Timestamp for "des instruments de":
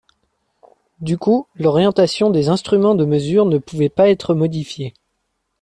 2.31-3.05